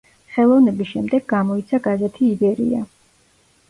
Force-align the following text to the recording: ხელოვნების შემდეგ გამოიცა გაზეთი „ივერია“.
ხელოვნების 0.37 0.89
შემდეგ 0.93 1.29
გამოიცა 1.35 1.83
გაზეთი 1.91 2.29
„ივერია“. 2.35 2.85